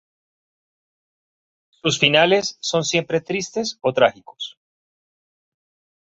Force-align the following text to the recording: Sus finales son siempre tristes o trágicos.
Sus 1.69 1.99
finales 1.99 2.57
son 2.59 2.83
siempre 2.83 3.21
tristes 3.21 3.77
o 3.81 3.93
trágicos. 3.93 4.57